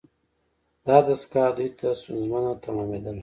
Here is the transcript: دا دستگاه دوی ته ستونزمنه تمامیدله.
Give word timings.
دا 0.85 0.97
دستگاه 1.07 1.49
دوی 1.57 1.69
ته 1.77 1.87
ستونزمنه 2.01 2.51
تمامیدله. 2.65 3.19